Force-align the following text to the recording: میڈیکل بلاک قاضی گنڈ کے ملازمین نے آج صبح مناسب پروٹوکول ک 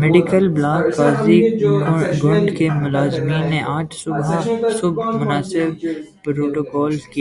میڈیکل 0.00 0.44
بلاک 0.56 0.84
قاضی 0.96 1.38
گنڈ 2.22 2.46
کے 2.58 2.66
ملازمین 2.82 3.44
نے 3.50 3.60
آج 3.76 3.86
صبح 4.78 5.10
مناسب 5.20 5.68
پروٹوکول 6.24 6.94
ک 7.12 7.14